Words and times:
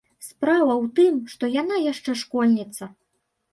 Справа 0.27 0.73
ў 0.75 0.85
тым, 0.99 1.19
што 1.35 1.51
яна 1.61 1.75
яшчэ 1.91 2.11
школьніца. 2.25 2.83